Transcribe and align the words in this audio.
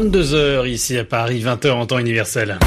22h 0.00 0.66
ici 0.66 0.96
à 0.96 1.04
Paris, 1.04 1.42
20h 1.42 1.72
en 1.72 1.84
temps 1.84 1.98
universel. 1.98 2.58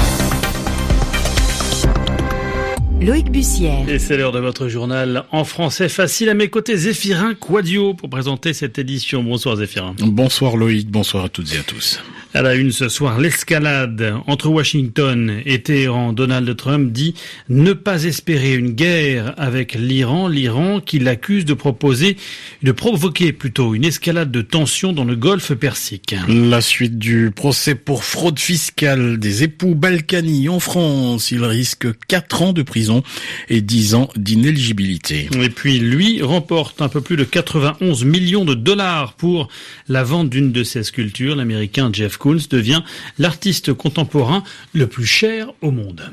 Loïc 3.00 3.28
Bussière. 3.28 3.88
Et 3.88 3.98
c'est 3.98 4.16
l'heure 4.16 4.30
de 4.30 4.38
votre 4.38 4.68
journal 4.68 5.24
en 5.32 5.42
français 5.42 5.88
facile. 5.88 6.28
À 6.28 6.34
mes 6.34 6.48
côtés, 6.48 6.76
Zéphirin 6.76 7.34
Quadio 7.34 7.94
pour 7.94 8.08
présenter 8.08 8.52
cette 8.52 8.78
édition. 8.78 9.24
Bonsoir 9.24 9.56
Zéphirin. 9.56 9.96
Bonsoir 9.98 10.56
Loïc, 10.56 10.88
bonsoir 10.88 11.24
à 11.24 11.28
toutes 11.28 11.52
et 11.52 11.58
à 11.58 11.64
tous. 11.64 12.00
À 12.36 12.42
la 12.42 12.56
une 12.56 12.72
ce 12.72 12.88
soir, 12.88 13.20
l'escalade 13.20 14.12
entre 14.26 14.48
Washington 14.48 15.40
et 15.46 15.62
Téhéran. 15.62 16.12
Donald 16.12 16.56
Trump 16.56 16.90
dit 16.90 17.14
ne 17.48 17.72
pas 17.74 18.02
espérer 18.02 18.54
une 18.54 18.72
guerre 18.72 19.34
avec 19.36 19.74
l'Iran. 19.74 20.26
L'Iran 20.26 20.80
qui 20.80 20.98
l'accuse 20.98 21.44
de 21.44 21.54
proposer, 21.54 22.16
de 22.64 22.72
provoquer 22.72 23.32
plutôt 23.32 23.76
une 23.76 23.84
escalade 23.84 24.32
de 24.32 24.42
tensions 24.42 24.92
dans 24.92 25.04
le 25.04 25.14
golfe 25.14 25.54
Persique. 25.54 26.16
La 26.26 26.60
suite 26.60 26.98
du 26.98 27.30
procès 27.30 27.76
pour 27.76 28.02
fraude 28.02 28.40
fiscale 28.40 29.20
des 29.20 29.44
époux 29.44 29.76
Balkany 29.76 30.48
en 30.48 30.58
France. 30.58 31.30
Il 31.30 31.44
risque 31.44 31.86
4 32.08 32.42
ans 32.42 32.52
de 32.52 32.62
prison 32.62 33.04
et 33.48 33.60
10 33.60 33.94
ans 33.94 34.08
d'inéligibilité. 34.16 35.28
Et 35.40 35.50
puis 35.50 35.78
lui 35.78 36.20
remporte 36.20 36.82
un 36.82 36.88
peu 36.88 37.00
plus 37.00 37.16
de 37.16 37.22
91 37.22 38.04
millions 38.04 38.44
de 38.44 38.54
dollars 38.54 39.12
pour 39.12 39.46
la 39.86 40.02
vente 40.02 40.30
d'une 40.30 40.50
de 40.50 40.64
ses 40.64 40.82
sculptures. 40.82 41.36
L'américain 41.36 41.90
Jeff 41.92 42.18
Koons 42.24 42.48
devient 42.48 42.82
l'artiste 43.18 43.74
contemporain 43.74 44.42
le 44.72 44.86
plus 44.86 45.04
cher 45.04 45.52
au 45.60 45.70
monde. 45.70 46.08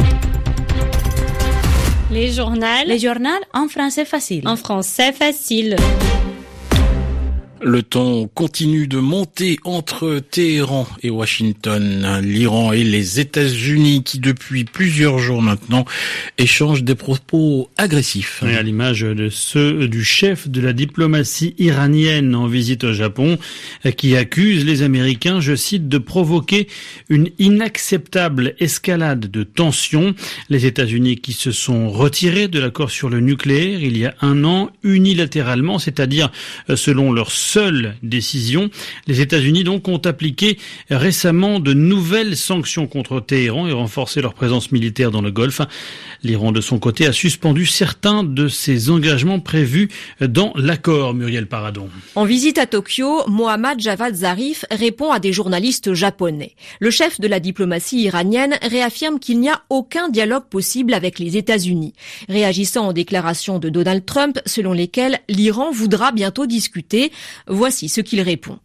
Les 2.11 2.33
journaux. 2.33 2.65
Les 2.85 2.99
journaux 2.99 3.29
en 3.53 3.69
français 3.69 4.03
facile. 4.03 4.45
En 4.45 4.57
français 4.57 5.13
facile. 5.13 5.77
Le 7.63 7.83
ton 7.83 8.27
continue 8.27 8.87
de 8.87 8.97
monter 8.97 9.59
entre 9.65 10.17
Téhéran 10.17 10.87
et 11.03 11.11
Washington, 11.11 12.19
l'Iran 12.23 12.71
et 12.71 12.83
les 12.83 13.19
États-Unis 13.19 14.01
qui 14.03 14.17
depuis 14.17 14.63
plusieurs 14.63 15.19
jours 15.19 15.43
maintenant 15.43 15.85
échangent 16.39 16.83
des 16.83 16.95
propos 16.95 17.69
agressifs. 17.77 18.43
Et 18.47 18.55
à 18.55 18.63
l'image 18.63 19.01
de 19.01 19.29
ceux 19.29 19.87
du 19.87 20.03
chef 20.03 20.47
de 20.49 20.59
la 20.59 20.73
diplomatie 20.73 21.53
iranienne 21.59 22.33
en 22.33 22.47
visite 22.47 22.83
au 22.83 22.93
Japon 22.93 23.37
qui 23.95 24.15
accuse 24.15 24.65
les 24.65 24.81
Américains, 24.81 25.39
je 25.39 25.55
cite, 25.55 25.87
de 25.87 25.99
provoquer 25.99 26.67
une 27.09 27.29
inacceptable 27.37 28.55
escalade 28.59 29.29
de 29.29 29.43
tensions. 29.43 30.15
Les 30.49 30.65
États-Unis 30.65 31.17
qui 31.17 31.33
se 31.33 31.51
sont 31.51 31.91
retirés 31.91 32.47
de 32.47 32.59
l'accord 32.59 32.89
sur 32.89 33.09
le 33.09 33.19
nucléaire 33.19 33.81
il 33.83 33.99
y 33.99 34.07
a 34.07 34.15
un 34.21 34.45
an 34.45 34.71
unilatéralement, 34.81 35.77
c'est-à-dire 35.77 36.31
selon 36.73 37.11
leur 37.11 37.29
seule 37.51 37.95
décision. 38.01 38.69
Les 39.07 39.19
États-Unis 39.19 39.65
donc 39.65 39.87
ont 39.89 39.97
appliqué 39.97 40.57
récemment 40.89 41.59
de 41.59 41.73
nouvelles 41.73 42.37
sanctions 42.37 42.87
contre 42.87 43.19
Téhéran 43.19 43.67
et 43.67 43.73
renforcé 43.73 44.21
leur 44.21 44.33
présence 44.33 44.71
militaire 44.71 45.11
dans 45.11 45.21
le 45.21 45.31
Golfe. 45.31 45.61
L'Iran 46.23 46.53
de 46.53 46.61
son 46.61 46.79
côté 46.79 47.05
a 47.07 47.11
suspendu 47.11 47.65
certains 47.65 48.23
de 48.23 48.47
ses 48.47 48.89
engagements 48.89 49.39
prévus 49.39 49.89
dans 50.21 50.53
l'accord. 50.55 51.13
Muriel 51.13 51.47
Paradon. 51.47 51.89
En 52.15 52.25
visite 52.25 52.57
à 52.57 52.65
Tokyo, 52.65 53.27
Mohammad 53.27 53.79
Javad 53.79 54.15
Zarif 54.15 54.65
répond 54.71 55.11
à 55.11 55.19
des 55.19 55.33
journalistes 55.33 55.93
japonais. 55.93 56.55
Le 56.79 56.89
chef 56.89 57.19
de 57.19 57.27
la 57.27 57.39
diplomatie 57.39 58.03
iranienne 58.03 58.55
réaffirme 58.61 59.19
qu'il 59.19 59.39
n'y 59.39 59.49
a 59.49 59.61
aucun 59.69 60.09
dialogue 60.09 60.45
possible 60.45 60.93
avec 60.93 61.19
les 61.19 61.37
États-Unis, 61.37 61.93
réagissant 62.29 62.87
aux 62.87 62.93
déclarations 62.93 63.59
de 63.59 63.69
Donald 63.69 64.05
Trump 64.05 64.39
selon 64.45 64.73
lesquelles 64.73 65.19
l'Iran 65.27 65.71
voudra 65.71 66.11
bientôt 66.11 66.45
discuter. 66.45 67.11
Voici 67.47 67.89
ce 67.89 68.01
qu'il 68.01 68.21
répond. 68.21 68.57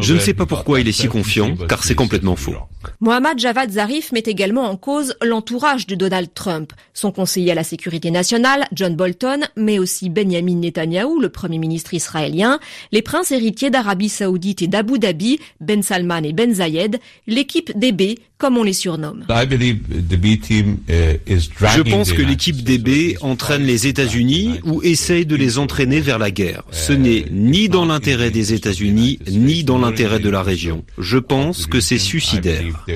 Je 0.00 0.14
ne 0.14 0.18
sais 0.18 0.34
pas 0.34 0.46
pourquoi 0.46 0.80
il 0.80 0.88
est 0.88 0.92
si 0.92 1.08
confiant, 1.08 1.56
car 1.68 1.84
c'est 1.84 1.94
complètement 1.94 2.36
faux. 2.36 2.54
Mohammad 3.00 3.38
Javad 3.38 3.70
Zarif 3.70 4.12
met 4.12 4.22
également 4.26 4.68
en 4.68 4.76
cause 4.76 5.14
l'entourage 5.22 5.86
de 5.86 5.94
Donald 5.94 6.28
Trump. 6.34 6.72
Son 6.92 7.12
conseiller 7.12 7.52
à 7.52 7.54
la 7.54 7.64
sécurité 7.64 8.10
nationale, 8.10 8.66
John 8.72 8.94
Bolton, 8.94 9.40
mais 9.56 9.78
aussi 9.78 10.10
Benjamin 10.10 10.56
Netanyahou, 10.56 11.20
le 11.20 11.30
premier 11.30 11.58
ministre 11.58 11.94
israélien, 11.94 12.58
les 12.92 13.02
princes 13.02 13.32
héritiers 13.32 13.70
d'Arabie 13.70 14.08
saoudite 14.10 14.62
et 14.62 14.66
d'Abu 14.66 14.98
Dhabi, 14.98 15.38
Ben 15.60 15.82
Salman 15.82 16.22
et 16.24 16.32
Ben 16.32 16.52
Zayed, 16.54 17.00
l'équipe 17.26 17.72
DB, 17.76 18.18
comme 18.38 18.58
on 18.58 18.62
les 18.62 18.72
surnomme. 18.72 19.24
Je 19.28 19.40
pense 21.90 22.12
que 22.12 22.22
l'équipe 22.22 22.62
DB 22.62 23.16
entraîne 23.20 23.62
les 23.62 23.86
États-Unis 23.86 24.60
ou 24.64 24.82
essaye 24.82 25.24
de 25.24 25.36
les 25.36 25.58
entraîner 25.58 26.00
vers 26.00 26.18
la 26.18 26.30
guerre. 26.30 26.64
Ce 26.70 26.92
n'est 26.92 27.24
ni 27.30 27.68
dans 27.68 27.86
l'intérêt 27.86 28.23
des 28.30 28.54
États-Unis, 28.54 29.18
ni 29.28 29.64
dans 29.64 29.78
l'intérêt 29.78 30.18
de 30.18 30.30
la 30.30 30.42
région. 30.42 30.84
Je 30.98 31.18
pense 31.18 31.66
que 31.66 31.80
c'est 31.80 31.98
suicidaire. 31.98 32.86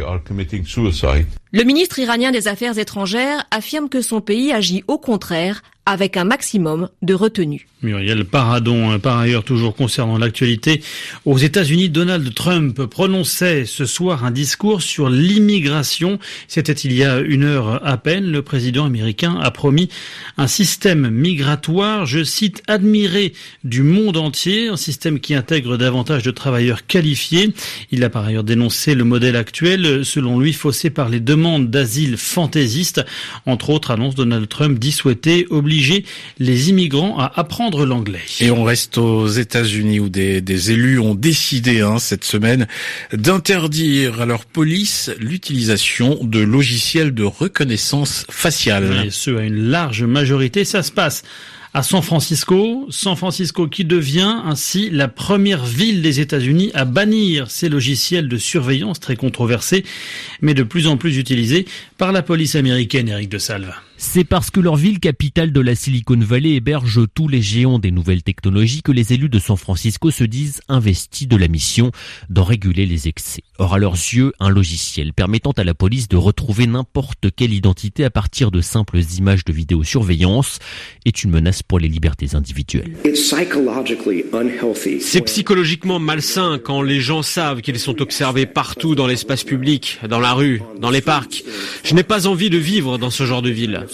Le 1.51 1.65
ministre 1.65 1.99
iranien 1.99 2.31
des 2.31 2.47
Affaires 2.47 2.79
étrangères 2.79 3.47
affirme 3.51 3.89
que 3.89 4.03
son 4.03 4.21
pays 4.21 4.53
agit 4.53 4.85
au 4.87 4.99
contraire 4.99 5.63
avec 5.87 6.19
un 6.19 6.25
maximum 6.25 6.91
de 7.01 7.15
retenue. 7.15 7.67
Muriel 7.81 8.27
Paradon, 8.27 8.99
par 8.99 9.19
ailleurs 9.19 9.45
toujours 9.45 9.75
concernant 9.75 10.19
l'actualité, 10.19 10.83
aux 11.25 11.39
États-Unis, 11.39 11.89
Donald 11.89 12.35
Trump 12.35 12.85
prononçait 12.85 13.65
ce 13.65 13.87
soir 13.87 14.25
un 14.25 14.31
discours 14.31 14.83
sur 14.83 15.09
l'immigration. 15.09 16.19
C'était 16.47 16.73
il 16.73 16.93
y 16.93 17.05
a 17.05 17.21
une 17.21 17.45
heure 17.45 17.87
à 17.87 17.97
peine. 17.97 18.31
Le 18.31 18.43
président 18.43 18.85
américain 18.85 19.39
a 19.41 19.51
promis 19.51 19.89
un 20.37 20.47
système 20.47 21.09
migratoire, 21.09 22.05
je 22.05 22.23
cite, 22.23 22.63
admiré 22.67 23.33
du 23.65 23.83
monde 23.83 24.19
entier, 24.19 24.69
un 24.69 24.77
système 24.77 25.21
qui 25.21 25.35
intègre 25.35 25.79
davantage 25.79 26.23
de 26.23 26.33
travailleurs 26.33 26.87
qualifiés. 26.87 27.55
Il 27.93 28.05
a 28.05 28.11
par 28.11 28.27
ailleurs 28.27 28.45
dénoncé 28.45 28.95
le 28.95 29.05
modèle 29.05 29.37
actuel, 29.37 30.05
selon 30.05 30.39
lui 30.39 30.53
faussé 30.53 30.91
par 30.91 31.09
les 31.09 31.21
demandes 31.39 31.71
d'asile 31.71 32.17
fantaisistes. 32.17 33.05
Entre 33.47 33.71
autres, 33.71 33.93
annonce 33.93 34.15
Donald 34.15 34.49
Trump 34.49 34.79
dit 34.79 34.93
souhaiter 34.93 35.47
obliger 35.51 36.05
les 36.39 36.69
immigrants 36.69 37.19
à 37.19 37.33
apprendre 37.37 37.87
l'anglais. 37.87 38.21
Et 38.41 38.51
on 38.51 38.65
reste 38.65 38.99
aux 38.99 39.29
États-Unis 39.29 40.01
où 40.01 40.09
des, 40.09 40.41
des, 40.41 40.73
élus 40.73 40.99
ont 40.99 41.15
décidé 41.15 41.81
hein, 41.81 41.99
cette 41.99 42.25
semaine 42.25 42.67
d'interdire 43.13 44.21
à 44.21 44.27
leur 44.27 44.45
police 44.45 45.11
l'utilisation 45.21 46.19
de 46.23 46.41
logiciels 46.41 47.15
de 47.15 47.25
reconnaissance 47.25 48.27
faciale. 48.29 49.05
Et 49.07 49.11
ce 49.11 49.31
à 49.31 49.43
une 49.43 49.71
large 49.71 50.03
majorité, 50.03 50.65
ça 50.65 50.83
se 50.83 50.91
passe 50.91 51.23
à 51.75 51.83
San 51.83 52.03
Francisco. 52.03 52.87
San 52.91 53.17
Francisco 53.17 53.69
qui 53.69 53.85
devient 53.85 54.43
ainsi 54.45 54.91
la 54.91 55.09
première 55.09 55.65
ville 55.65 56.03
des 56.03 56.21
États-Unis 56.21 56.71
à 56.75 56.85
bannir 56.85 57.51
ces 57.51 57.69
logiciels 57.69 58.29
de 58.29 58.37
surveillance 58.37 59.01
très 59.01 59.17
controversés, 59.17 59.85
mais 60.41 60.55
de 60.55 60.63
plus 60.63 60.87
en 60.87 60.97
plus 60.97 61.19
utilisés 61.19 61.67
par 61.97 62.13
la 62.13 62.23
police 62.23 62.55
américaine, 62.55 63.09
Eric 63.09 63.29
de 63.29 63.39
Salve. 63.39 63.75
C'est 64.01 64.23
parce 64.23 64.51
que 64.51 64.61
leur 64.61 64.77
ville 64.77 65.01
capitale 65.01 65.51
de 65.53 65.61
la 65.61 65.75
Silicon 65.75 66.21
Valley 66.21 66.55
héberge 66.55 67.01
tous 67.15 67.27
les 67.27 67.43
géants 67.43 67.81
des 67.81 67.91
nouvelles 67.91 68.23
technologies 68.23 68.81
que 68.81 68.93
les 68.93 69.13
élus 69.13 69.29
de 69.29 69.41
San 69.41 69.57
Francisco 69.57 70.13
se 70.13 70.23
disent 70.23 70.61
investis 70.69 71.27
de 71.27 71.37
la 71.37 71.49
mission 71.49 71.91
d'en 72.31 72.45
réguler 72.45 72.87
les 72.87 73.09
excès. 73.09 73.43
Or, 73.59 73.75
à 73.75 73.79
leurs 73.79 73.95
yeux, 73.95 74.33
un 74.39 74.51
logiciel 74.51 75.13
permettant 75.13 75.51
à 75.51 75.65
la 75.65 75.75
police 75.75 76.07
de 76.07 76.17
retrouver 76.17 76.69
n'importe 76.69 77.35
quelle 77.35 77.53
identité 77.53 78.05
à 78.05 78.11
partir 78.11 78.53
de 78.53 78.61
simples 78.61 79.01
images 79.19 79.45
de 79.45 79.53
vidéosurveillance 79.53 80.61
est 81.05 81.25
une 81.25 81.31
menace 81.31 81.65
pour 81.65 81.81
les 81.81 81.89
libertés 81.89 82.37
individuelles. 82.37 82.95
C'est 85.01 85.23
psychologiquement 85.23 85.99
malsain 85.99 86.61
quand 86.63 86.83
les 86.83 87.01
gens 87.01 87.23
savent 87.23 87.63
qu'ils 87.63 87.81
sont 87.81 88.01
observés 88.01 88.47
partout 88.47 88.95
dans 88.95 89.09
l'espace 89.09 89.43
public, 89.43 89.99
dans 90.09 90.21
la 90.21 90.35
rue, 90.35 90.63
dans 90.81 90.91
les 90.91 91.01
parcs. 91.01 91.43
Je 91.83 91.95
n'ai 91.95 92.05
pas 92.05 92.29
envie 92.29 92.49
de 92.49 92.59
vivre 92.59 92.97
dans 92.97 93.11
ce 93.11 93.27
genre 93.27 93.43
de 93.43 93.51
ville. 93.51 93.88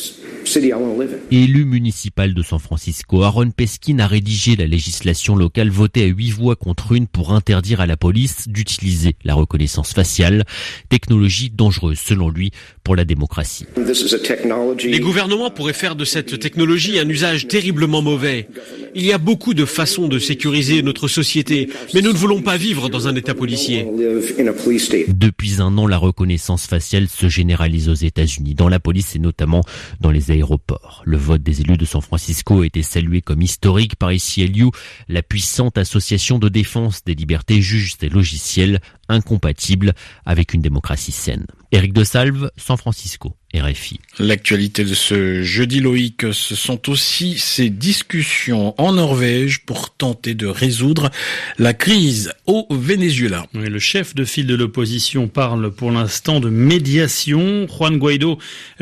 Élu 1.31 1.65
municipal 1.65 2.35
de 2.35 2.43
San 2.43 2.59
Francisco, 2.59 3.23
Aaron 3.23 3.51
Peskin 3.51 3.99
a 3.99 4.07
rédigé 4.07 4.57
la 4.57 4.67
législation 4.67 5.37
locale 5.37 5.71
votée 5.71 6.03
à 6.03 6.07
huit 6.07 6.31
voix 6.31 6.57
contre 6.57 6.93
une 6.93 7.07
pour 7.07 7.33
interdire 7.33 7.81
à 7.81 7.87
la 7.87 7.97
police 7.97 8.49
d'utiliser 8.49 9.17
la 9.25 9.35
reconnaissance 9.35 9.93
faciale, 9.93 10.45
technologie 10.89 11.51
dangereuse 11.51 11.99
selon 11.99 12.29
lui 12.29 12.51
pour 12.83 12.97
la 12.97 13.05
démocratie. 13.05 13.67
Les 14.85 15.01
gouvernements 15.01 15.51
pourraient 15.51 15.73
faire 15.73 15.97
de 15.97 16.05
cette 16.05 16.39
technologie 16.39 16.99
un 16.99 17.09
usage 17.09 17.49
terriblement 17.49 18.03
mauvais. 18.03 18.49
Il 18.97 19.05
y 19.05 19.13
a 19.13 19.19
beaucoup 19.19 19.55
de 19.55 19.65
façons 19.65 20.07
de 20.07 20.21
sécuriser 20.21 20.83
notre 20.83 21.09
société, 21.09 21.69
mais 21.95 22.01
nous 22.01 22.13
ne 22.13 22.17
voulons 22.17 22.43
pas 22.43 22.57
vivre 22.57 22.89
dans 22.89 23.09
un 23.09 23.17
état 23.17 23.35
policier. 23.35 23.87
Depuis 25.09 25.61
un 25.61 25.77
an, 25.79 25.87
la 25.89 25.99
reconnaissance 25.99 26.67
faciale 26.67 27.09
se 27.09 27.29
généralise 27.29 27.89
aux 27.89 27.95
États-Unis, 27.95 28.55
dans 28.55 28.69
la 28.69 28.79
police 28.79 29.17
et 29.17 29.19
notamment 29.19 29.63
dans 30.01 30.13
les 30.13 30.31
aéroports. 30.31 31.03
Le 31.05 31.17
vote 31.17 31.43
des 31.43 31.61
élus 31.63 31.77
de 31.77 31.85
San 31.85 32.03
Francisco 32.03 32.63
a 32.63 32.67
été 32.67 32.83
salué 32.83 33.21
comme 33.21 33.43
historique 33.43 33.97
par 33.97 34.13
ICLU. 34.13 34.71
La 35.09 35.23
puissante 35.23 35.77
association 35.77 36.39
de 36.39 36.49
défense 36.49 37.03
des 37.05 37.15
libertés 37.15 37.61
juge 37.61 37.97
ces 37.99 38.09
logiciels 38.09 38.81
incompatible 39.09 39.95
avec 40.27 40.55
une 40.55 40.63
démocratie 40.63 41.13
saine. 41.13 41.47
Éric 41.73 41.93
de 41.93 42.05
Salve, 42.05 42.51
San 42.57 42.77
Francisco. 42.77 43.37
RFI. 43.61 44.01
L'actualité 44.19 44.85
de 44.85 44.95
ce 44.95 45.43
jeudi 45.43 45.81
Loïc, 45.81 46.33
ce 46.33 46.55
sont 46.55 46.89
aussi 46.91 47.39
ces 47.39 47.71
discussions 47.71 48.75
en 48.81 48.93
Norvège 48.95 49.65
pour 49.65 49.95
tenter 49.95 50.35
de 50.35 50.47
résoudre 50.47 51.11
la 51.59 51.73
crise 51.73 52.33
au 52.47 52.67
Venezuela. 52.71 53.47
le 53.55 53.79
chef 53.79 54.15
de 54.15 54.25
file 54.25 54.47
de 54.47 54.55
l'opposition 54.55 55.29
parle 55.29 55.71
pour 55.71 55.91
l'instant 55.91 56.41
de 56.41 56.49
médiation. 56.49 57.67
Juan 57.69 57.99
Guaido 57.99 58.39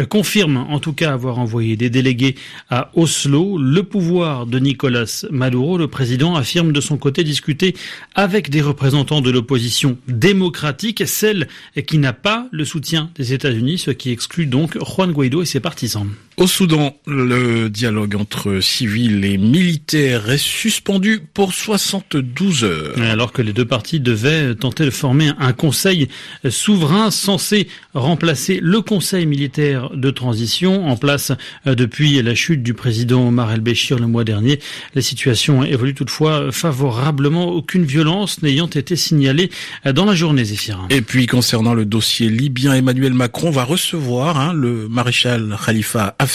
confirme 0.08 0.56
en 0.56 0.80
tout 0.80 0.92
cas 0.92 1.12
avoir 1.12 1.38
envoyé 1.38 1.76
des 1.76 1.90
délégués 1.90 2.36
à 2.70 2.90
Oslo. 2.94 3.58
Le 3.58 3.82
pouvoir 3.82 4.46
de 4.46 4.58
Nicolas 4.58 5.24
Maduro, 5.30 5.78
le 5.78 5.88
président, 5.88 6.34
affirme 6.34 6.72
de 6.72 6.80
son 6.80 6.96
côté 6.96 7.24
discuter 7.24 7.74
avec 8.14 8.50
des 8.50 8.62
représentants 8.62 9.20
de 9.20 9.30
l'opposition 9.30 9.98
démocratique, 10.12 11.02
celle 11.06 11.48
qui 11.86 11.98
n'a 11.98 12.12
pas 12.12 12.46
le 12.50 12.64
soutien 12.64 13.10
des 13.16 13.32
États-Unis, 13.32 13.78
ce 13.78 13.90
qui 13.90 14.10
exclut 14.10 14.46
donc 14.46 14.78
Juan 14.78 15.12
Guaido 15.12 15.42
et 15.42 15.46
ses 15.46 15.60
partisans. 15.60 16.08
Au 16.38 16.46
Soudan, 16.46 16.96
le 17.06 17.68
dialogue 17.68 18.16
entre 18.16 18.60
civils 18.60 19.22
et 19.24 19.36
militaires 19.36 20.30
est 20.30 20.38
suspendu 20.38 21.20
pour 21.34 21.52
72 21.52 22.64
heures. 22.64 22.98
Alors 22.98 23.32
que 23.32 23.42
les 23.42 23.52
deux 23.52 23.66
parties 23.66 24.00
devaient 24.00 24.54
tenter 24.54 24.86
de 24.86 24.90
former 24.90 25.32
un 25.38 25.52
conseil 25.52 26.08
souverain 26.48 27.10
censé 27.10 27.68
remplacer 27.92 28.60
le 28.62 28.80
conseil 28.80 29.26
militaire 29.26 29.90
de 29.90 30.10
transition 30.10 30.88
en 30.88 30.96
place 30.96 31.32
depuis 31.66 32.20
la 32.22 32.34
chute 32.34 32.62
du 32.62 32.74
président 32.74 33.28
Omar 33.28 33.52
el-Béchir 33.52 33.98
le 33.98 34.06
mois 34.06 34.24
dernier. 34.24 34.58
La 34.94 35.02
situation 35.02 35.62
évolue 35.62 35.94
toutefois 35.94 36.50
favorablement, 36.50 37.48
aucune 37.48 37.84
violence 37.84 38.42
n'ayant 38.42 38.68
été 38.68 38.96
signalée 38.96 39.50
dans 39.84 40.06
la 40.06 40.14
journée, 40.14 40.44
Zéphirin. 40.44 40.86
Et 40.88 41.02
puis 41.02 41.26
concernant 41.26 41.74
le 41.74 41.84
dossier 41.84 42.30
libyen, 42.30 42.72
Emmanuel 42.72 43.12
Macron 43.12 43.50
va 43.50 43.64
recevoir 43.64 44.40
hein, 44.40 44.54
le 44.54 44.88
maréchal 44.88 45.56
Khalifa 45.64 46.16
Haftar. 46.18 46.31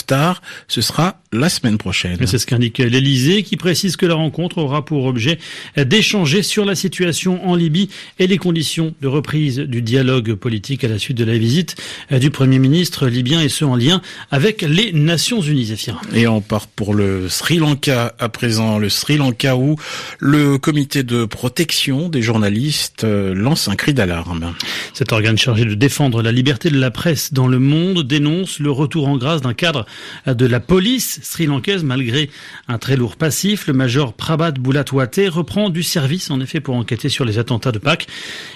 Ce 0.68 0.80
sera 0.80 1.20
la 1.32 1.48
semaine 1.48 1.78
prochaine. 1.78 2.18
C'est 2.26 2.38
ce 2.38 2.46
qu'indique 2.46 2.78
l'Elysée 2.78 3.42
qui 3.42 3.56
précise 3.56 3.96
que 3.96 4.06
la 4.06 4.14
rencontre 4.14 4.58
aura 4.58 4.84
pour 4.84 5.04
objet 5.04 5.38
d'échanger 5.76 6.42
sur 6.42 6.64
la 6.64 6.74
situation 6.74 7.46
en 7.46 7.54
Libye 7.54 7.90
et 8.18 8.26
les 8.26 8.38
conditions 8.38 8.94
de 9.00 9.08
reprise 9.08 9.58
du 9.58 9.82
dialogue 9.82 10.34
politique 10.34 10.84
à 10.84 10.88
la 10.88 10.98
suite 10.98 11.18
de 11.18 11.24
la 11.24 11.36
visite 11.36 11.76
du 12.10 12.30
Premier 12.30 12.58
ministre 12.58 13.06
libyen 13.06 13.40
et 13.40 13.48
ce 13.48 13.64
en 13.64 13.76
lien 13.76 14.00
avec 14.30 14.62
les 14.62 14.92
Nations 14.92 15.40
Unies. 15.40 15.74
Et 16.14 16.26
on 16.26 16.40
part 16.40 16.66
pour 16.66 16.94
le 16.94 17.28
Sri 17.28 17.58
Lanka 17.58 18.14
à 18.18 18.28
présent, 18.28 18.78
le 18.78 18.88
Sri 18.88 19.16
Lanka 19.16 19.56
où 19.56 19.76
le 20.18 20.58
comité 20.58 21.02
de 21.02 21.24
protection 21.24 22.08
des 22.08 22.22
journalistes 22.22 23.04
euh, 23.04 23.34
lance 23.34 23.68
un 23.68 23.76
cri 23.76 23.94
d'alarme. 23.94 24.54
Cet 24.94 25.12
organe 25.12 25.38
chargé 25.38 25.64
de 25.64 25.74
défendre 25.74 26.22
la 26.22 26.32
liberté 26.32 26.70
de 26.70 26.78
la 26.78 26.90
presse 26.90 27.32
dans 27.32 27.46
le 27.46 27.58
monde 27.58 28.02
dénonce 28.02 28.58
le 28.58 28.70
retour 28.70 29.08
en 29.08 29.16
grâce 29.16 29.40
d'un 29.40 29.54
cadre 29.54 29.77
de 30.26 30.46
la 30.46 30.60
police 30.60 31.20
sri-lankaise 31.22 31.84
malgré 31.84 32.30
un 32.68 32.78
très 32.78 32.96
lourd 32.96 33.16
passif. 33.16 33.66
Le 33.66 33.72
major 33.72 34.12
Prabhat 34.12 34.52
Boulatwate 34.52 35.20
reprend 35.28 35.70
du 35.70 35.82
service 35.82 36.30
en 36.30 36.40
effet 36.40 36.60
pour 36.60 36.74
enquêter 36.74 37.08
sur 37.08 37.24
les 37.24 37.38
attentats 37.38 37.72
de 37.72 37.78
Pâques. 37.78 38.06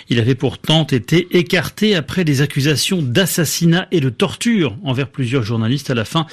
Il 0.08 0.18
avait 0.18 0.34
pourtant 0.34 0.86
été 0.86 1.28
écarté 1.30 1.94
après 1.94 2.24
des 2.24 2.40
accusations 2.40 3.02
d'assassinat 3.02 3.88
et 3.90 4.00
de 4.00 4.10
torture 4.10 4.76
envers 4.84 5.08
plusieurs 5.08 5.42
journalistes 5.42 5.90
à 5.90 5.94
la 5.94 6.04
fin 6.04 6.26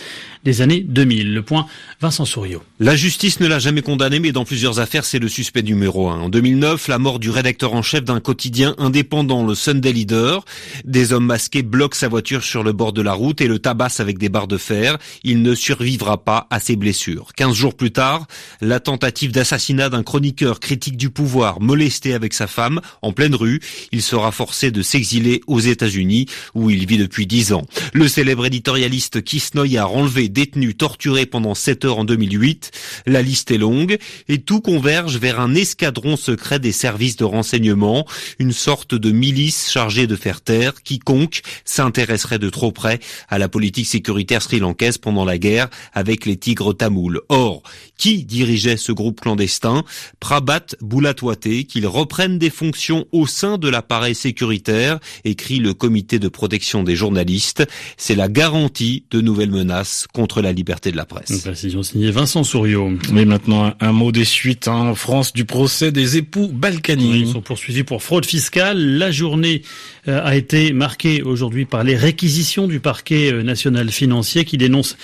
des 0.44 0.62
années 0.62 0.82
2000. 0.82 1.34
Le 1.34 1.42
point, 1.42 1.66
Vincent 2.02 2.26
Souriau. 2.26 2.62
La 2.80 2.96
justice 2.96 3.40
ne 3.40 3.48
l'a 3.48 3.60
jamais 3.60 3.82
condamné, 3.82 4.20
mais 4.20 4.32
dans 4.32 4.46
plusieurs 4.46 4.80
affaires, 4.80 5.06
c'est 5.06 5.20
le 5.20 5.28
suspect 5.28 5.64
numéro 5.64 6.10
un. 6.10 6.20
En 6.20 6.30
2009, 6.30 6.88
la 6.88 6.98
mort 6.98 7.20
du 7.20 7.30
rédacteur 7.30 7.74
en 7.74 7.82
chef 7.82 8.04
d'un 8.04 8.20
quotidien 8.20 8.76
indépendant, 8.78 9.46
le 9.46 9.56
Sunday 9.56 9.92
Leader. 9.92 10.46
Des 10.86 11.14
hommes 11.14 11.26
masqués 11.26 11.62
bloquent 11.62 11.98
sa 11.98 12.08
voiture 12.08 12.44
sur 12.44 12.64
le 12.64 12.72
bord 12.72 12.94
de 12.94 13.02
la 13.02 13.14
route 13.14 13.42
et 13.42 13.48
le 13.48 13.60
tabassent 13.60 14.00
avec 14.00 14.18
des 14.18 14.30
barres 14.30 14.48
de 14.48 14.58
fer. 14.58 14.79
Il 15.24 15.42
ne 15.42 15.56
survivra 15.56 16.24
pas 16.24 16.48
à 16.50 16.60
ses 16.60 16.76
blessures. 16.76 17.34
Quinze 17.36 17.56
jours 17.56 17.76
plus 17.76 17.92
tard, 17.92 18.28
la 18.62 18.80
tentative 18.80 19.32
d'assassinat 19.32 19.90
d'un 19.90 20.04
chroniqueur 20.04 20.60
critique 20.60 20.98
du 20.98 21.10
pouvoir, 21.10 21.62
molesté 21.62 22.14
avec 22.14 22.34
sa 22.34 22.48
femme, 22.48 22.82
en 23.02 23.12
pleine 23.12 23.36
rue. 23.36 23.60
Il 23.92 24.02
sera 24.02 24.32
forcé 24.32 24.72
de 24.72 24.82
s'exiler 24.82 25.42
aux 25.48 25.60
États-Unis, 25.60 26.28
où 26.56 26.70
il 26.70 26.86
vit 26.86 26.98
depuis 26.98 27.28
dix 27.28 27.54
ans. 27.54 27.66
Le 27.94 28.08
célèbre 28.08 28.46
éditorialiste 28.46 29.24
Kisnoy 29.24 29.78
a 29.78 29.88
enlevé 29.88 30.30
détenu 30.30 30.76
torturé 30.76 31.26
pendant 31.26 31.56
7 31.56 31.86
heures 31.86 32.00
en 32.00 32.06
2008. 32.06 32.72
La 33.06 33.22
liste 33.22 33.52
est 33.52 33.58
longue 33.58 33.98
et 34.28 34.40
tout 34.40 34.62
converge 34.62 35.18
vers 35.18 35.40
un 35.40 35.56
escadron 35.56 36.16
secret 36.16 36.60
des 36.60 36.72
services 36.72 37.18
de 37.18 37.26
renseignement, 37.26 38.06
une 38.40 38.54
sorte 38.54 38.96
de 38.96 39.12
milice 39.12 39.72
chargée 39.72 40.08
de 40.08 40.16
faire 40.16 40.42
taire 40.42 40.82
quiconque 40.84 41.42
s'intéresserait 41.66 42.40
de 42.40 42.50
trop 42.50 42.72
près 42.72 43.00
à 43.30 43.38
la 43.38 43.50
politique 43.50 43.88
sécuritaire 43.88 44.42
sri-lankaise 44.70 44.98
pendant 44.98 45.26
la 45.26 45.38
guerre 45.38 45.70
avec 45.94 46.26
les 46.26 46.38
tigres 46.38 46.76
tamouls. 46.76 47.22
Or, 47.30 47.64
qui 47.98 48.24
dirigeait 48.24 48.78
ce 48.78 48.92
groupe 48.92 49.22
clandestin? 49.22 49.84
Prabhat 50.20 50.76
Boulatwate, 50.82 51.66
qu'il 51.68 51.88
reprenne 51.88 52.38
des 52.38 52.50
fonctions 52.50 53.06
au 53.12 53.28
sein 53.28 53.58
de 53.58 53.68
l'appareil 53.68 54.16
sécuritaire, 54.16 55.00
écrit 55.26 55.60
le 55.60 55.74
comité 55.74 56.20
de 56.20 56.28
protection 56.28 56.84
des 56.84 56.96
journalistes. 56.96 57.66
C'est 57.98 58.16
la 58.16 58.30
garantie 58.30 59.04
de 59.12 59.22
nouvelles 59.22 59.52
menaces 59.52 60.08
contre 60.14 60.42
la 60.42 60.52
liberté 60.52 60.92
de 60.92 60.98
la 60.98 61.06
presse. 61.06 61.30
Une 61.30 61.42
précision 61.42 61.84
signée 61.84 62.12
Vincent 62.12 62.44
Souriau. 62.44 62.92
Mais 63.12 63.26
maintenant, 63.26 63.74
un 63.80 63.92
mot 63.92 64.12
des 64.12 64.26
suites 64.26 64.68
hein, 64.68 64.74
en 64.74 64.96
France 64.96 65.34
du 65.34 65.46
procès 65.46 65.92
des 65.92 66.18
époux 66.18 66.50
Balkany. 66.52 67.22
ils 67.22 67.28
sont 67.28 67.42
poursuivis 67.42 67.84
pour 67.84 68.04
fraude 68.04 68.26
fiscale. 68.26 68.98
La 68.98 69.12
journée 69.12 69.64
euh, 70.08 70.22
a 70.24 70.36
été 70.36 70.74
marquée 70.74 71.22
aujourd'hui 71.22 71.66
par 71.66 71.84
les 71.84 71.96
réquisitions 71.96 72.68
du 72.68 72.80
parquet 72.80 73.32
euh, 73.32 73.44
national 73.44 73.90
financier 73.92 74.46
qui 74.46 74.58
dénonce 74.60 74.96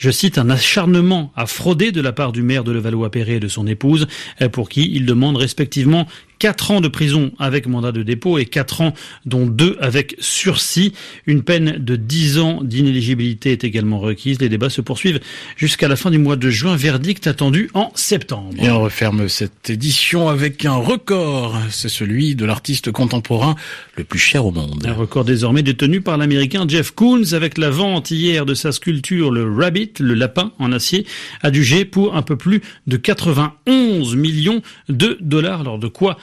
je 0.00 0.10
cite, 0.10 0.38
un 0.38 0.48
acharnement 0.48 1.30
à 1.36 1.44
frauder 1.44 1.92
de 1.92 2.00
la 2.00 2.12
part 2.12 2.32
du 2.32 2.42
maire 2.42 2.64
de 2.64 2.72
Levallois-Perret 2.72 3.34
et 3.34 3.40
de 3.40 3.48
son 3.48 3.66
épouse, 3.66 4.06
euh, 4.40 4.48
pour 4.48 4.70
qui 4.70 4.90
il 4.94 5.04
demande 5.04 5.36
respectivement 5.36 6.06
4 6.40 6.70
ans 6.70 6.80
de 6.80 6.88
prison 6.88 7.32
avec 7.38 7.66
mandat 7.66 7.92
de 7.92 8.02
dépôt 8.02 8.38
et 8.38 8.46
4 8.46 8.80
ans 8.80 8.94
dont 9.26 9.46
2 9.46 9.76
avec 9.80 10.16
sursis. 10.18 10.94
Une 11.26 11.42
peine 11.42 11.76
de 11.78 11.96
10 11.96 12.38
ans 12.38 12.62
d'inéligibilité 12.64 13.52
est 13.52 13.62
également 13.62 14.00
requise. 14.00 14.40
Les 14.40 14.48
débats 14.48 14.70
se 14.70 14.80
poursuivent 14.80 15.20
jusqu'à 15.56 15.86
la 15.86 15.96
fin 15.96 16.10
du 16.10 16.18
mois 16.18 16.36
de 16.36 16.50
juin. 16.50 16.76
Verdict 16.76 17.26
attendu 17.26 17.70
en 17.74 17.92
septembre. 17.94 18.54
Et 18.58 18.70
on 18.70 18.80
referme 18.80 19.28
cette 19.28 19.68
édition 19.68 20.28
avec 20.28 20.64
un 20.64 20.76
record. 20.76 21.58
C'est 21.70 21.90
celui 21.90 22.34
de 22.34 22.46
l'artiste 22.46 22.90
contemporain 22.90 23.54
le 23.96 24.04
plus 24.04 24.18
cher 24.18 24.46
au 24.46 24.50
monde. 24.50 24.82
Un 24.86 24.94
record 24.94 25.26
désormais 25.26 25.62
détenu 25.62 26.00
par 26.00 26.16
l'américain 26.16 26.64
Jeff 26.66 26.90
Koons 26.92 27.34
avec 27.34 27.58
la 27.58 27.68
vente 27.68 28.10
hier 28.10 28.46
de 28.46 28.54
sa 28.54 28.72
sculpture 28.72 29.30
le 29.30 29.44
Rabbit, 29.52 29.89
le 29.98 30.14
lapin 30.14 30.52
en 30.58 30.70
acier, 30.72 31.06
adjugé 31.42 31.84
pour 31.84 32.16
un 32.16 32.22
peu 32.22 32.36
plus 32.36 32.62
de 32.86 32.96
91 32.96 34.14
millions 34.14 34.62
de 34.88 35.18
dollars. 35.20 35.62
Alors 35.62 35.78
de 35.78 35.88
quoi 35.88 36.16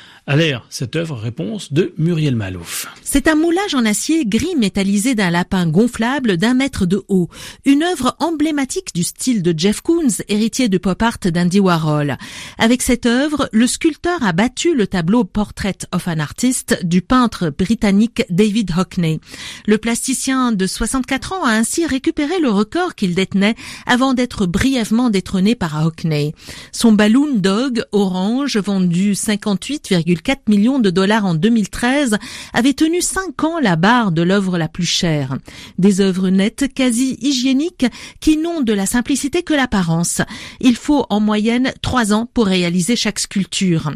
cette 0.70 0.98
œuvre, 0.98 1.16
réponse 1.16 1.72
de 1.72 1.94
Muriel 1.98 2.36
Malouf. 2.36 2.88
C'est 3.02 3.30
un 3.30 3.36
moulage 3.36 3.76
en 3.76 3.86
acier 3.86 4.26
gris 4.26 4.56
métallisé 4.58 5.16
d'un 5.16 5.30
lapin 5.30 5.68
gonflable 5.68 6.36
d'un 6.36 6.54
mètre 6.54 6.86
de 6.86 7.02
haut. 7.08 7.30
Une 7.66 7.82
œuvre 7.82 8.16
emblématique 8.20 8.94
du 8.94 9.04
style 9.04 9.42
de 9.42 9.58
Jeff 9.58 9.80
Koons, 9.80 10.22
héritier 10.28 10.68
de 10.68 10.78
pop 10.78 11.02
art 11.02 11.20
d'Andy 11.24 11.62
Warhol. 11.62 12.18
Avec 12.58 12.82
cette 12.82 13.06
œuvre, 13.06 13.48
le 13.54 13.68
sculpteur 13.68 14.22
a 14.22 14.34
battu 14.34 14.76
le 14.76 14.86
tableau 14.86 15.24
Portrait 15.24 15.78
of 15.94 16.10
an 16.10 16.20
Artist 16.20 16.78
du 16.84 17.02
peintre 17.02 17.50
britannique 17.50 18.24
David 18.30 18.72
Hockney. 18.78 19.22
Le 19.66 19.78
plasticien 19.78 20.52
de 20.52 20.68
64 20.68 21.34
ans 21.34 21.46
a 21.46 21.52
ainsi 21.52 21.86
récupéré 21.86 22.40
le 22.42 22.50
record 22.50 22.96
qu'il 22.96 23.16
détenait 23.16 23.56
avant 23.86 24.14
d'être 24.14 24.46
brièvement 24.46 25.10
détrôné 25.10 25.56
par 25.56 25.86
Hockney. 25.86 26.34
Son 26.74 26.92
balloon 26.92 27.36
dog 27.36 27.86
orange 27.94 28.58
vendu 28.58 29.16
58, 29.16 29.88
4 30.22 30.50
millions 30.50 30.80
de 30.80 30.90
dollars 30.90 31.26
en 31.26 31.36
2013, 31.36 32.18
avait 32.54 32.74
tenu 32.74 33.02
5 33.02 33.44
ans 33.44 33.60
la 33.60 33.76
barre 33.76 34.12
de 34.12 34.22
l'œuvre 34.22 34.58
la 34.58 34.68
plus 34.68 34.86
chère. 34.86 35.38
Des 35.78 36.02
œuvres 36.02 36.30
nettes, 36.30 36.74
quasi 36.74 37.18
hygiéniques, 37.22 37.86
qui 38.20 38.38
n'ont 38.38 38.62
de 38.62 38.74
la 38.74 38.86
simplicité 38.86 39.44
que 39.44 39.54
l'apparence. 39.54 40.22
Il 40.60 40.76
faut 40.76 41.06
en 41.10 41.20
moyenne 41.20 41.74
3 41.82 42.14
ans 42.14 42.30
pour 42.34 42.48
réaliser 42.48 42.96
chaque 42.96 43.20
sculpture. 43.20 43.92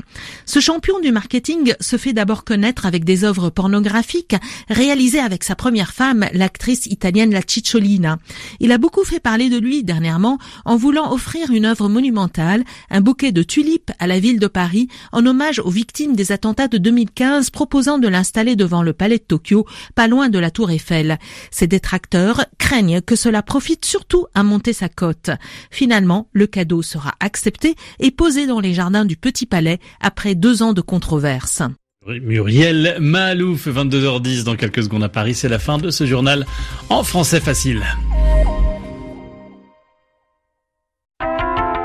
Ce 0.45 0.59
champion 0.59 0.99
du 0.99 1.11
marketing 1.11 1.73
se 1.79 1.97
fait 1.97 2.13
d'abord 2.13 2.43
connaître 2.43 2.85
avec 2.85 3.03
des 3.03 3.23
œuvres 3.23 3.49
pornographiques 3.49 4.35
réalisées 4.69 5.19
avec 5.19 5.43
sa 5.43 5.55
première 5.55 5.93
femme, 5.93 6.25
l'actrice 6.33 6.85
italienne 6.85 7.31
La 7.31 7.41
Cicciolina. 7.45 8.17
Il 8.59 8.71
a 8.71 8.77
beaucoup 8.77 9.03
fait 9.03 9.19
parler 9.19 9.49
de 9.49 9.57
lui 9.57 9.83
dernièrement 9.83 10.37
en 10.65 10.77
voulant 10.77 11.11
offrir 11.13 11.51
une 11.51 11.65
œuvre 11.65 11.89
monumentale, 11.89 12.63
un 12.89 13.01
bouquet 13.01 13.31
de 13.31 13.43
tulipes 13.43 13.91
à 13.99 14.07
la 14.07 14.19
ville 14.19 14.39
de 14.39 14.47
Paris 14.47 14.87
en 15.11 15.25
hommage 15.25 15.59
aux 15.59 15.69
victimes 15.69 16.10
des 16.15 16.31
attentats 16.31 16.67
de 16.67 16.77
2015 16.77 17.49
proposant 17.49 17.97
de 17.97 18.07
l'installer 18.07 18.55
devant 18.55 18.83
le 18.83 18.93
palais 18.93 19.17
de 19.17 19.23
Tokyo, 19.23 19.65
pas 19.95 20.07
loin 20.07 20.29
de 20.29 20.39
la 20.39 20.51
tour 20.51 20.71
Eiffel. 20.71 21.17
Ses 21.51 21.67
détracteurs 21.67 22.45
craignent 22.57 23.01
que 23.01 23.15
cela 23.15 23.41
profite 23.41 23.85
surtout 23.85 24.27
à 24.33 24.43
monter 24.43 24.73
sa 24.73 24.89
cote. 24.89 25.31
Finalement, 25.69 26.27
le 26.33 26.47
cadeau 26.47 26.81
sera 26.81 27.13
accepté 27.19 27.75
et 27.99 28.11
posé 28.11 28.47
dans 28.47 28.59
les 28.59 28.73
jardins 28.73 29.05
du 29.05 29.17
Petit 29.17 29.45
Palais 29.45 29.79
après 29.99 30.35
deux 30.35 30.63
ans 30.63 30.73
de 30.73 30.81
controverse. 30.81 31.63
Muriel 32.07 32.97
Malouf, 32.99 33.67
22h10 33.67 34.43
dans 34.43 34.55
quelques 34.55 34.83
secondes 34.83 35.03
à 35.03 35.09
Paris. 35.09 35.35
C'est 35.35 35.49
la 35.49 35.59
fin 35.59 35.77
de 35.77 35.91
ce 35.91 36.05
journal 36.05 36.47
en 36.89 37.03
français 37.03 37.39
facile. 37.39 37.83